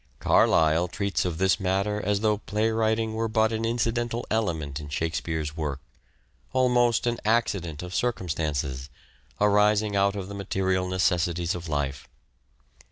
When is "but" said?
3.27-3.53